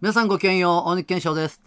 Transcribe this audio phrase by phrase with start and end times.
[0.00, 1.60] 皆さんごきげんよう大貫健翔です。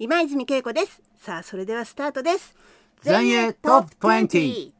[0.00, 1.00] 今泉恵子です。
[1.16, 2.56] さあそれではスタートです。
[3.04, 4.72] 前衛トップ20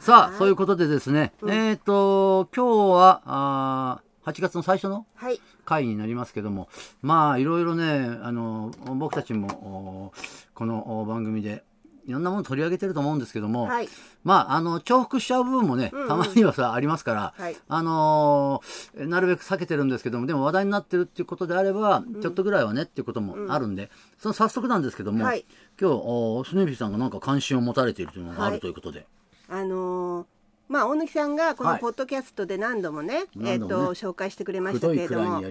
[0.00, 1.52] さあそういうことでですね、うん。
[1.52, 5.40] えっ、と今日はあー8月の最初のはい。
[5.64, 6.68] 回になりますけども
[7.02, 10.12] まあいろいろねあの僕たちもお
[10.54, 11.62] このお番組で
[12.06, 13.88] いろんなもの取り上げてると思うんですけども、はい。
[14.22, 16.08] まああの重複しちゃう部分もね、うんうん。
[16.08, 17.56] たまにはさありますから、はい。
[17.68, 25.44] あのーなるべく避けてるんですけどもでも話題になってるっていうことであれば、ちょっとぐらいはねっていうこともあるんで、その早速なんですけども、はい。
[25.80, 29.06] 今日おスヌーピーさんがなんか関心を持たれているというのがあるということで、
[29.48, 30.26] あのー
[30.66, 31.74] まあ大貫さんがこはい。
[31.74, 35.42] のポッドキャストで何度もね、えっ、何度もねと紹介してくれました太けれども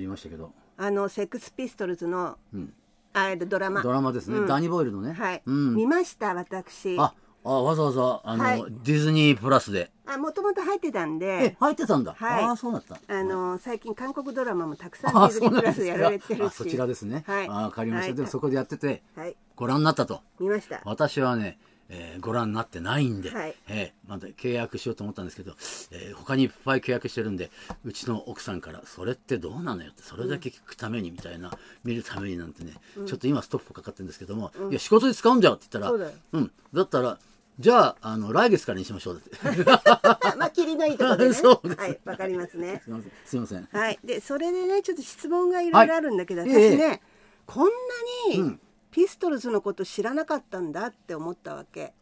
[0.76, 2.74] あのセックスピストルズのうん、
[3.14, 3.82] あえっとドラマ。
[3.82, 4.48] ドラマですね、うん。
[4.48, 6.98] ダニー・ボイルのね、はい、うん、見ました私。
[7.00, 7.14] あ
[7.46, 8.66] あわざわざあの、はい。
[8.84, 9.92] ディズニープラスで。
[10.06, 12.44] あもともと入ってたんえで入ってたんだ、はい。
[12.44, 13.00] ああそうだった。
[13.08, 16.48] あのー最近韓国ドラマもたくさんデあィズニープラスでやられてるし。
[16.48, 17.48] あそちらですね、はい。
[17.48, 18.16] あわかりました、はい。
[18.16, 19.36] でもそこでやっててはい。
[19.56, 20.22] ご覧になったと。
[20.40, 20.82] 見ました。
[20.86, 23.56] 私はね、えーご覧になってないんで、はい。
[23.68, 25.54] えーまだ契約しようと思ったんですけど、
[25.92, 27.50] えー他にいっぱい契約してるんで
[27.84, 31.52] うちの奥さんから「それってどうなのよ」ってそれだけ聞くためにみたいな、
[31.84, 32.74] 見るためになんてね、
[33.06, 37.18] ちょっと今ストップかかってるんですけども「いや仕事で使うんだよ」って言ったらそうん、だったら
[37.60, 39.38] じゃああの来月からにしましょう」って。
[40.38, 41.34] まあ切りのいいところでね。
[41.36, 41.80] そうです。
[41.80, 42.82] はいわかりますね。
[42.84, 43.68] すいませんすいません。
[43.72, 47.02] はい、でそれでねちょっと質問がいろいろあるんだけど、はい私ね、
[47.46, 47.72] こんな
[48.36, 48.60] にうん
[48.94, 51.94] ピストルズのこと知らなかったんだって思ったわけ。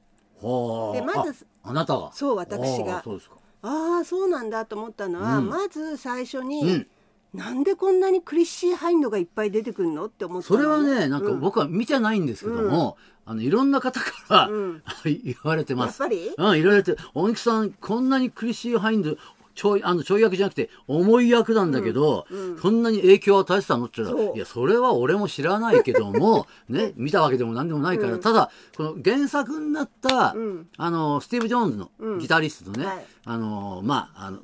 [0.41, 0.99] はあ。
[0.99, 2.11] でまずああなたが。
[2.13, 2.97] そう私が。
[2.97, 3.35] ああそうですか。
[3.61, 5.49] ああそうなんだと思ったのは、うん。
[5.49, 6.87] まず最初に、うん。
[7.33, 14.83] なんでこんなにクリッシー・ハインドがいっぱい出てくるのって思ったのそれはねなんかうん僕は見てないんですけども、あのいろんな方から、うん。
[15.05, 16.01] 言われてます。
[16.01, 16.33] やっぱり？
[16.37, 19.15] うん、いろいろと、大貫さん、こんなにクリシー・ハインド、
[19.53, 22.57] ちょい、あの、ちょい役じゃなくて、重い役なんだけど、うんうん。
[22.59, 23.85] そんなに影響を与えてたの？
[23.85, 28.19] って言ったら、いや、それは俺も知らないけども、 ね、見たわけでも何でもないから、うん。
[28.19, 30.67] ただ、この原作になった、うん。
[30.77, 32.19] あの、スティーブ・ジョーンズのうん。
[32.19, 33.05] ギタリストとね、はい。
[33.25, 34.39] あの、まあ、あの、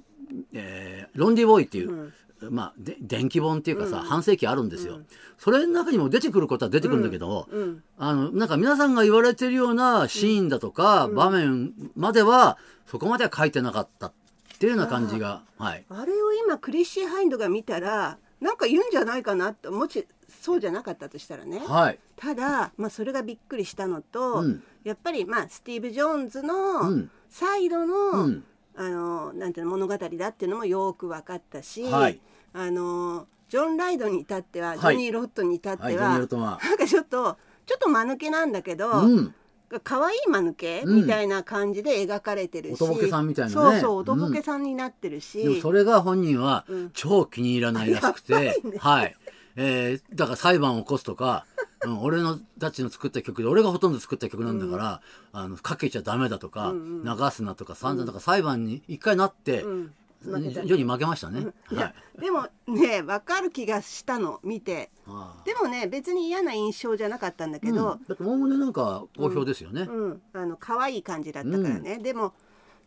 [0.54, 2.14] えー Lonely Boy っていう、うん。
[2.52, 4.04] まあ、で電気本っていうかさ、うん。
[4.04, 5.06] 半世紀あるんですよ、うん。
[5.40, 7.84] それの中にも出てくることは出てくるんだけど、うん。
[7.98, 14.14] あの、なんか皆さんが言われてるようなシーンだとか、場面までは、そこまでは書いてなかったっ
[14.60, 15.86] ていうような感じが、はい。
[15.90, 20.08] あれを今クリッシー・ハインドが見たらなんか言うんじゃないかなってもし
[20.42, 21.60] そうじゃなかったとしたらね。
[21.60, 22.00] はい。
[22.16, 24.64] ただ、まあ、それがびっくりしたのと、うん。
[24.84, 27.12] やっぱり、まあ、スティーブ・ジョーンズのうん。
[27.30, 28.44] サイドの,、うん。
[28.76, 32.20] あのなんていうの物語だっていうのもよく分かったし、はい。
[32.54, 34.80] あのジョン・ライドに至っては、はい。
[34.80, 39.36] ジョニー・ロットに至っては、はいなんかちょっとちょっと間抜けなんだけど、うん。
[39.84, 40.96] 可愛い間抜け、うん。
[41.02, 42.74] みたいな感じで描かれてるし。
[42.76, 43.54] おとぼけさんみたいなね。
[43.54, 46.92] そうそうおとぼけさんになってるし、でもそれが本人はうん。
[46.94, 48.34] 超気に入らないらしくて、
[48.64, 48.78] ね。
[48.78, 49.16] はい。
[49.56, 51.46] えーだから裁判を起こすとか、
[51.84, 55.02] うん、俺のたちの作った曲で俺がほとんど作った曲なんだから、
[55.34, 57.18] あのかけちゃダメだとか、うんうん。
[57.18, 60.64] 流すなとか散々だから裁判に一回なって、うん負けた。
[60.64, 61.48] 世に負けましたね。
[61.66, 62.22] はい。
[62.22, 64.90] でもね分かる気がしたの見て。
[65.46, 68.06] でもね別に嫌な印象じゃなかったんだけど、うん。
[68.08, 70.22] だっておおむねなんか好評ですよね、うん。
[70.34, 72.34] あの可愛い感じだったからね、でも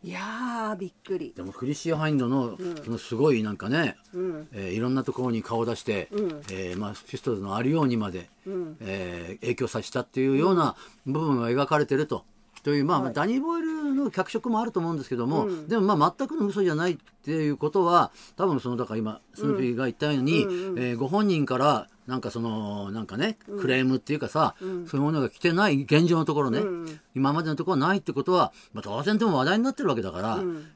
[0.03, 4.47] いやーびっくり、でもクリシー・ハインドの,、そのすごいなんかね、うん。
[4.51, 6.41] えーいろんなところに顔を出して、うん。
[6.51, 8.77] えーまあ、ピストルズのあるようにまで、うん。
[8.81, 10.75] えー影響させたっていうような
[11.05, 12.25] 部分が描かれてると。
[12.63, 13.13] というまあ、はい。
[13.13, 15.67] ダニー・ボイルの脚色もあると思うんですけども、うん。
[15.67, 24.87] でもまあ全くの嘘じゃないっていうことは多分そのだから今スヌーピーが言ったように、うんうんえーご本人からなんかそのなんかねクレームっていうかさ、うん。
[24.87, 26.99] そういうものが来てない現状のところね、うん。
[27.15, 30.67] 今までのところはないってことは、まあ、当然でも話題になってるわけだから、うん。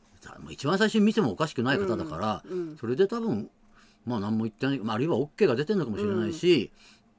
[0.50, 2.44] 一番最初に見てもおかしくない方だから、
[2.79, 3.50] それで多分
[4.06, 6.72] まあ何も言ってない、まあ、あるいは OK が出てるのかもしれないし、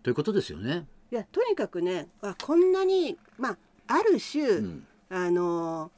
[0.03, 0.87] ということですよね。
[1.13, 4.87] いやとにかくねあこんなにまあある種、ん。
[5.09, 5.91] あの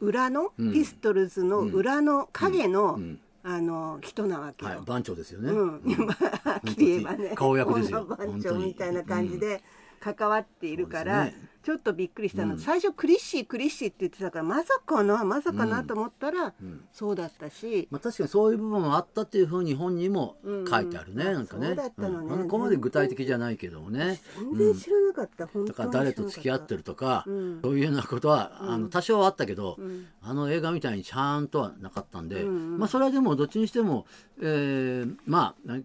[0.00, 0.72] 裏の、うん。
[0.72, 3.20] ピストルズの裏の影の、うん。
[3.48, 4.72] あの人なわけよ。
[4.72, 5.52] はい、番長ですよね。
[5.52, 5.70] うん、
[6.42, 8.00] はっきり言えばね顔役ですよ。
[8.00, 9.62] 女番長みたいな感じで
[10.00, 12.60] 関わっているから、ねちょっとびっくりしたの、うん。
[12.60, 16.54] 最初クリッシークリッシーって言ってたからまさかなまさかなと思ったら、ん。
[16.92, 20.64] そうだったし、まあ、確かにそういう部分もあったっていうふうに本にもうん。
[20.64, 21.66] 書いてあるね、うんなんかね。
[21.66, 22.34] そうだったのね。
[22.36, 22.42] うん。
[22.44, 24.20] ここまで具体的じゃないけどもね。
[24.38, 27.60] 全然知らなかった、本だから誰と付き合ってるとか、うん。
[27.62, 30.06] そういうようなことは、あの多少はあったけど、ん。
[30.22, 34.06] あの映画みたいにちゃんとはなかったんで、まあそれはでもどっちにしても、
[34.40, 35.80] えーまあな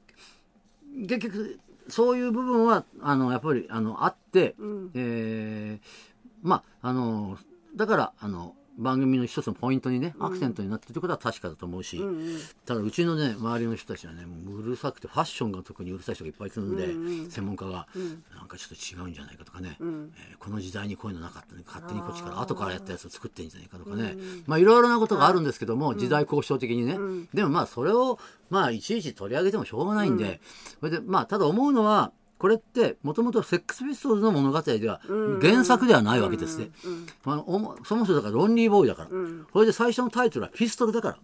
[1.07, 1.59] 結局
[1.91, 4.91] そういう部分はあのやっぱりあのあって、うん。
[4.95, 6.11] えー
[6.41, 7.38] まああの
[7.75, 12.01] だからあの番組の一つのポイントにね、アクセントになってることは確かだと思うし、
[12.65, 17.88] ただうちのね周りの人たちはねもううるさくてファッションが特にうるさい人がいっぱいいるんで、専門家が、
[18.35, 24.15] なんかちょっと違うんじゃないかとかね、えーこの時代にこういうのなかったね勝手にこっちから後からやったやつを作ってんじゃないかとかね、
[24.47, 26.97] まあいろいろなことがあるんですけども、時代交渉的にね、
[27.33, 28.17] でもまあそれを
[28.50, 30.41] まあいちいち取り上げてもしょうがないんで、
[30.79, 34.99] それでまあただ思うのはこれってもともとセックスピストルズの物語では
[35.43, 36.71] 原作ではないわけですね。
[37.23, 39.09] あのおもそもそもだからロンリーボーイだから、
[39.53, 41.17] これで最初のタイトルはピストルだから。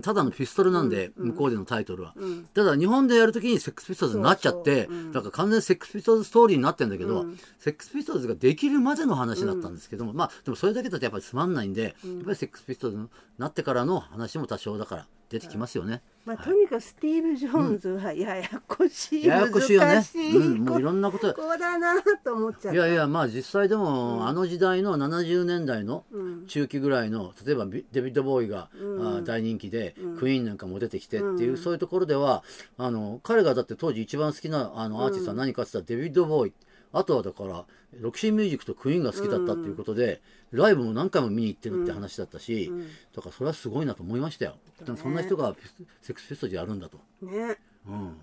[0.00, 2.14] ただのピストルなんで、向こうでのタイトルは、
[2.54, 7.26] ただ日本でやるときにセックスピストルズになっちゃってだから完全にセックスピストルズストーリーになってんだけど、
[7.58, 11.92] セックスピストルズができるまでの話だったんですけども、まあでもそれだけだとやっぱりつまんないんで、やっ
[12.24, 16.02] ぱりセックスピストルズになってからの話も多少だから出てきますよね。
[16.24, 20.02] まあ、とにかくスティーブ・ジョーンズはややこしい、ややこしいよね。
[20.34, 21.32] うんもういろんなこと。
[21.34, 26.04] ここだなと思っちゃいやいやまあ実際でも、あの時代の70年代の
[26.48, 28.68] 中期ぐらいの例えばビデビッド・ボーイが、
[29.00, 32.42] あ大人気で、クイーンなんかも出てきてっていう、そういうところでは
[32.76, 36.52] あの彼がだって当時一番好きなあのアーティストは何かって言ったらデビッド・ボーイ。
[36.92, 37.64] あとはだから
[38.00, 40.20] ロキシーミュージックとクイーンが好きだったっていうことで、
[40.50, 42.72] ライブも何回も見に行ってるって話だったし、
[43.14, 44.56] だからそれはすごいなと思いましたよ。
[44.84, 45.54] でもそんな人が
[46.02, 46.98] セックスフェストでやるんだと。
[47.22, 47.58] ね。
[47.86, 48.16] うん。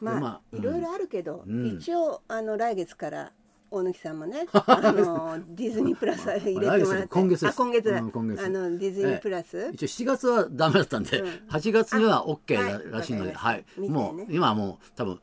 [0.00, 1.78] まあ、でまあいろいろあるけど、ん。
[1.78, 3.32] 一応あの来月から
[3.70, 6.84] 大貫さんもね あのディズニープラス入れてもらって。
[6.84, 7.54] 来月今月です。
[7.54, 8.44] あ今月だ、うん今月。
[8.44, 13.64] あのディズニープラス、一応7月はダメだったんで、8月には OK あららしいので、ははい。
[13.76, 13.98] い、見てね。
[13.98, 15.20] もう今はもう多分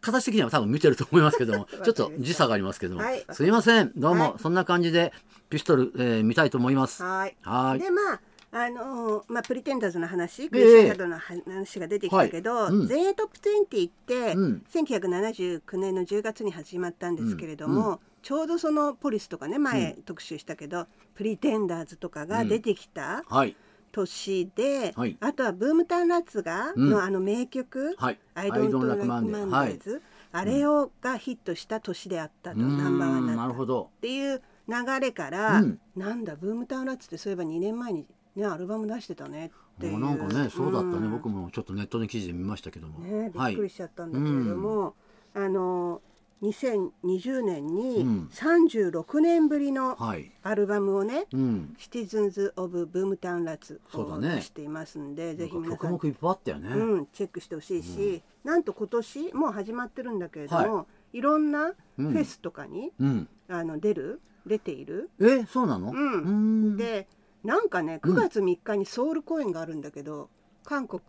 [0.00, 3.24] 形的には多分見てると思いますけども ちょっと時差がありますけども、はい。
[3.32, 3.92] すいません。
[3.96, 4.34] どうも、はい。
[4.38, 5.12] そんな感じで
[5.50, 7.02] ピストル、えー見たいと思います。
[7.02, 7.36] はい。
[7.42, 7.80] はい。
[7.80, 8.20] でまあ
[8.52, 10.62] あのーまあ、プリテンダーズの話、クえ。
[10.62, 14.62] えリスチャードの話が出てきたけど、全英トップ20って、うん。
[14.72, 23.56] 1979年の10月に始まったんですけれども、ちょうどそのポリスとかね前特集したけど、プリテンダーズとかが出てきたはい。
[23.92, 25.16] 年で、はい。
[25.20, 26.90] あとはブームタウンラッツがうん。
[26.90, 30.00] のあの名曲はい「I I don't don't like like Monday Mondays」
[30.32, 33.52] あれをがヒットした年であったとナンバーワンになった。
[33.52, 35.80] っていう流れから、うん。
[35.96, 39.46] なんだブームタウンラッツってそういえば2年前にねアルバム出してたね
[39.76, 39.98] っていう。
[39.98, 43.54] もうなんかねそうだったね、うん僕もちょっとネットの記事で見ましたけども、ねびはい。
[43.54, 44.94] っくりしちゃったんだけれども、
[45.34, 46.00] あの
[46.42, 50.30] 2020年うにん36年ぶりのはい。
[50.42, 51.74] アルバムをね、うん。
[51.78, 56.04] シティズンズ・オブ・ブームタウン・ラッツを出していますんで、ぜひ皆さん、ね、う
[57.02, 61.20] ん、チェックしてほしいし、なんと今年もう始まってるんだけれども、、はい。
[61.20, 62.12] ろんなフうん。
[62.14, 63.28] ェスとかに、うん。
[63.48, 64.20] あの出る？
[64.46, 65.92] 出ている、えそうなの？
[65.92, 66.76] うん。
[66.78, 67.06] で
[67.44, 70.28] なんかね9月3日にソウル公演があるんだけど、
[70.64, 71.00] 韓国。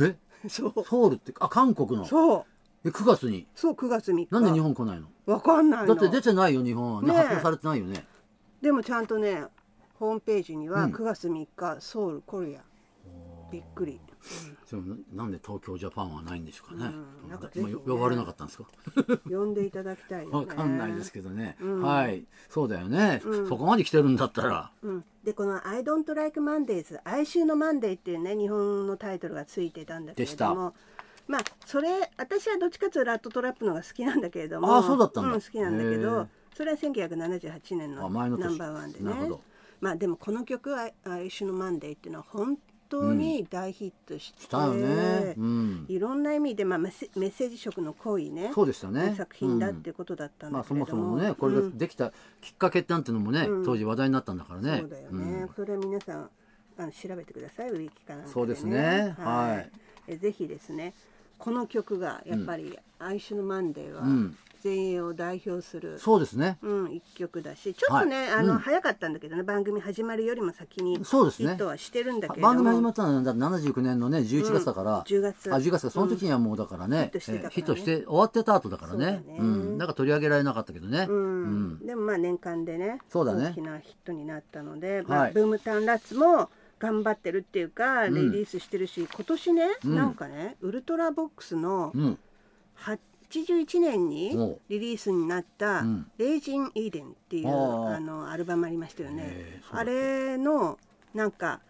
[0.00, 0.16] え？
[0.48, 0.84] そう。
[0.84, 2.04] ソウルってあ韓国の？
[2.04, 2.44] そう。
[2.84, 3.46] え9月に？
[3.54, 4.28] そう9月3日。
[4.30, 5.08] なんで日本来ないの？
[5.26, 5.94] わかんないの。
[5.94, 7.02] だって出てないよ日本は。
[7.02, 7.16] ねねえ。
[7.18, 8.06] 発表されてないよね。
[8.62, 9.44] でもちゃんとね
[9.98, 10.92] ホームページにはうん。
[10.92, 12.60] 9月3日、ソウルコリア
[13.50, 14.00] びっくり、
[14.70, 17.30] でもななんで東京ジャパンはないんでしょうかね、うん。
[17.30, 18.68] なんかねまあ呼ばれなかったんですか？
[19.28, 20.36] 呼んでいただきたいよね。
[20.36, 21.82] わかんないですけどね、うん。
[21.82, 22.24] はい。
[22.48, 23.48] そうだよね、うん。
[23.48, 24.70] そこまで来てるんだったら。
[24.82, 30.74] うん、でこの「I don't like Mondays」「哀愁のマンデー」っていうね日本のタイトルがついてたんだけれども。
[31.26, 34.76] まあそれ私はどっちかというとラットトラップのが好きなんだけれども。
[34.76, 35.34] あそうだったんだ。
[35.34, 39.30] 好きなんだけへどえそれは1978年のナンバーワンでね。
[39.80, 42.58] まあでもこの曲「哀愁のマンデー」っていうのは本
[42.90, 49.14] 当に大ヒットして、うん、いろんな意味で、まあ、メッセージ色の濃いねそうでしたね。
[49.16, 53.64] 作品だってことだったんまあそだけれども、もそもねこれができたきっかけなんていうのもね、うん。
[53.64, 54.78] 当時話題になったんだからね。
[54.80, 56.30] そうだよね、それは皆さん
[56.78, 59.14] あの調べてくださいウィキかなね、そうですね。
[59.18, 59.70] はい。
[60.08, 60.94] えぜひですね
[61.38, 66.58] この曲がやっぱり「哀愁のマンデー」はうん全英を代表する、そうですね。
[66.62, 68.58] うん、一曲だしちょっとね、あのはいうん。
[68.58, 72.54] 早かったんだけどね番組始まるよりも先にヒットはしてるんだけれども。
[72.54, 75.52] 番組始まったのはだって79年のね11月だから、うん10月。
[75.52, 79.22] あ10月かその時にはもうだからね、ヒットして終わってた後だからね。
[79.26, 79.50] そうだね。
[79.74, 81.16] ん、だから取り上げられなかったけどね、うん。
[81.16, 81.46] う
[81.82, 81.86] ん。
[81.86, 83.46] でもまあ年間でねそうだね。
[83.50, 88.32] 大きなヒットになったので、まあはいブームタウンラッツも頑張ってるっていうかリん。
[88.32, 89.94] リースしてるし、今年ね、うん。
[89.96, 92.18] なんかねウルトラボックスのうん
[93.30, 94.30] 81年に
[94.68, 99.62] リリースになったうん「レイジン・イーデン」っていうあのアルバムありましたよね。
[99.70, 100.78] あれの
[101.14, 101.60] なんか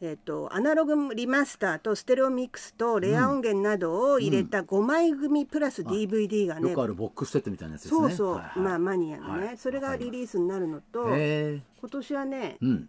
[0.00, 8.00] えっとアナログリマスターとステレオミックスとレア音源などを入れた5枚組プラス DVD がね、よくあるボックスセットみたいなやつですね。
[8.00, 8.58] そうそう、はいはい。
[8.60, 12.88] まあマニアのね、はいそれがリリースになるのと今年はねうん。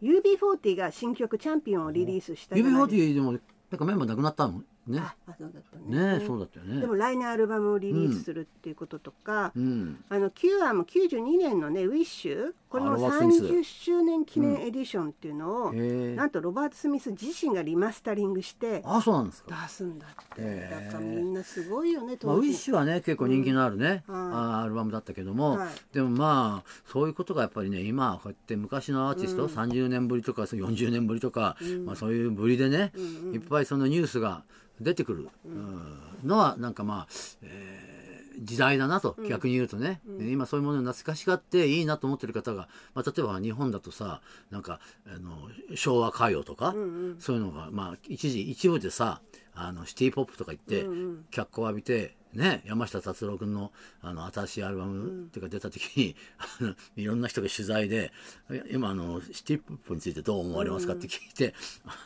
[0.00, 2.94] UB40 が新曲「チャンピオン」をリリースしたじゃないですか。
[2.94, 3.38] UB40 でもな
[3.76, 4.62] んかメンバーなくなったの？
[4.88, 5.00] ね。
[5.00, 6.18] ああそうだったね。
[6.18, 6.80] ねそうだったよね。
[6.80, 10.04] でも来年アルバムをリリースするっていうこととか、うん。
[10.08, 13.44] あの Q アンも92年のね「ウィッシュこのあロバートスミス。
[13.44, 16.14] 30周年記念エディションっていうのを、へえ。
[16.14, 19.62] なんとロバート・スミス自身がリマスタリングしてあそうなんですか。
[19.62, 24.14] 出すんだって、だからみんなすごいよねまあ、ウィッシュはね結構人気のあるね、うん。
[24.14, 25.68] あーアルバムだったけども、はい。
[25.92, 29.48] でもまあそういうことがやっぱりね今こうやって昔のアーティスト、うん。
[29.50, 31.86] 30年ぶりとか40年ぶりとか、うん。
[31.86, 33.34] まあ、そういうぶりでね、うんうん。
[33.34, 34.42] いっぱいそのニュースが
[34.80, 36.28] 出てくる、うん。
[36.28, 37.06] のはなんかまあ、
[37.42, 37.98] えー
[38.40, 39.16] 時代だなと。
[39.28, 44.20] 逆に言うとね、で今そういうものを懐かしがっていいなと思ってる方が、まあ、例えば日本だとさ
[44.50, 47.16] なんかあの昭和歌謡とか、うんうん。
[47.18, 49.20] そういうのが、まあ、一時一部でさ
[49.54, 51.24] あのシティ・ポップとか言って、うんうん。
[51.30, 56.16] 脚光浴びてね山下達郎君のあの新しいアルバムっていうか出た時に、
[56.60, 58.12] あのいろんな人が取材で
[58.70, 61.54] 「今あのシティ・ポップについてどう思われますか?」って聞いて、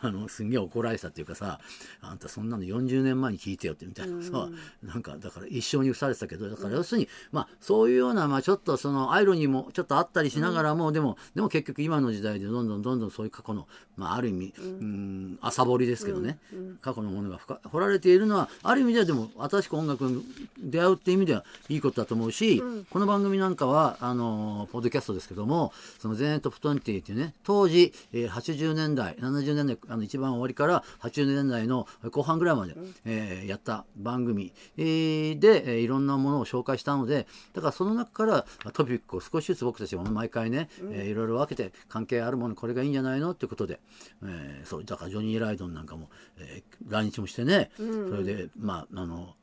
[0.01, 1.61] あのすんげえ怒られたっていうかさ
[2.01, 4.49] 「あんたそんなの40年前に聞いてよ」ってみたいなさ、
[4.83, 16.39] なんかだから一生に付されてたけどだから要するに、まあそういうような、まあ、ちょっとそのアイロニーもちょっとあったりしながらも、でもでも結局今の時代でどんどんどんどんそういう過去の、まあ、ある意味、うん、朝掘りですけどね、
[16.81, 20.25] 過去のものが深掘られているのはある意味ではでも新しく音楽に
[20.59, 38.33] 出会うっていう意味ではいいことだと思うし、この番組なんかはあのポッドキャストですけどもその全英トップ20っていうね当時、えー80年代70年代あの一番終わりから80年代の後半ぐらいまで、えーやった番組、えーで、えーいろんなものを紹介したのでだからその中から
[38.65, 43.81] まあトピックを少しずつ僕たちも毎回ね、えーいろいろ分けて関係あるものこれがいいんじゃないのっていうことで、
[44.25, 47.83] えーそうだからジョニー・ライドンなんかも、えー来日もしてね、そ
[48.17, 49.35] れでまああの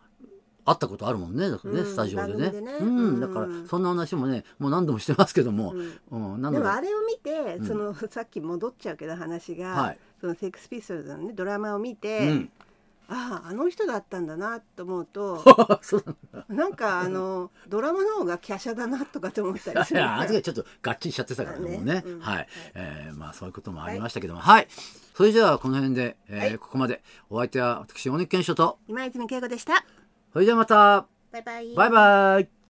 [0.66, 2.40] 会ったことあるもんねだからね、うんスタジオでね。
[2.40, 2.78] 番組でね。
[2.80, 3.20] うんうん。
[3.20, 6.42] だからそんな話もねもう何度もしてますけども、うん。
[6.42, 9.98] ででもあれを見て、そのさっき戻っちゃうけど話が、はい。
[10.22, 12.52] そのセックスピストルズのねドラマを見て、うん。
[13.12, 15.44] あああの人だったんだなと思うと
[15.82, 16.54] そうなんだ。
[16.54, 21.78] なんかあのドラマの方が華奢だなとかって思ったりするいや あの時はちょっとがっちりしちゃってたからねね。
[21.78, 22.20] もうね、うん。
[22.20, 24.42] はい、えーまあそういうこともありましたけども。
[24.42, 24.68] はい、
[25.16, 26.60] それじゃあこの辺で、えーはい。
[26.60, 27.02] ここまで。
[27.32, 28.78] お相手は私大根健翔と。
[28.88, 29.84] 今泉恵子でした
[30.32, 31.08] それじゃあまた。
[31.32, 31.76] バイバイ。
[31.76, 32.59] バイバイ